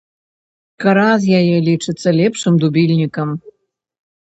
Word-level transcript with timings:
Кара 0.83 1.03
з 1.25 1.41
яе 1.41 1.57
лічыцца 1.67 2.15
лепшым 2.21 2.53
дубільнікам. 2.65 3.29